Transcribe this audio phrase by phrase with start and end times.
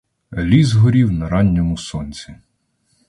[0.33, 2.35] Ліс горів на ранньому сонці.